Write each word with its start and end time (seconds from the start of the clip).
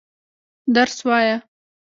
درس 0.73 0.97
وايه. 1.07 1.37